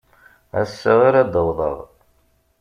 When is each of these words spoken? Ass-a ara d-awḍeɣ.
Ass-a 0.61 0.93
ara 1.07 1.21
d-awḍeɣ. 1.33 1.77